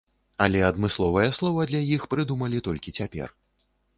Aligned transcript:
Але 0.45 0.61
адмысловае 0.69 1.27
слова 1.41 1.67
для 1.73 1.81
іх 1.97 2.07
прыдумалі 2.13 2.63
толькі 2.69 2.95
цяпер. 3.01 3.27